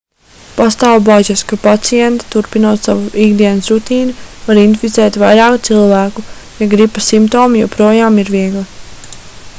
[0.59, 6.27] pastāv bažas ka pacienti turpinot savu ikdienas rutīnu var inficēt vairāk cilvēku
[6.63, 8.67] ja gripas simptomi joprojām ir viegli